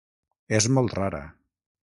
És 0.59 0.67
molt 0.77 0.97
rara. 1.01 1.21